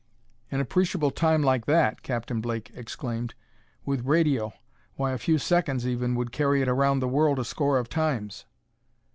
"An 0.49 0.59
appreciable 0.61 1.11
time 1.11 1.43
like 1.43 1.67
that," 1.67 2.01
Captain 2.01 2.41
Blake 2.41 2.71
exclaimed," 2.73 3.35
with 3.85 4.03
radio! 4.07 4.51
Why, 4.95 5.11
a 5.11 5.19
few 5.19 5.37
seconds, 5.37 5.85
even, 5.85 6.15
would 6.15 6.31
carry 6.31 6.63
it 6.63 6.67
around 6.67 7.01
the 7.01 7.07
world 7.07 7.37
a 7.37 7.45
score 7.45 7.77
of 7.77 7.87
times!" 7.87 8.45